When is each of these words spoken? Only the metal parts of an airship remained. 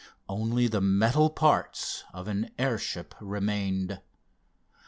Only 0.27 0.67
the 0.67 0.81
metal 0.81 1.29
parts 1.29 2.03
of 2.11 2.27
an 2.27 2.49
airship 2.57 3.13
remained. 3.21 4.01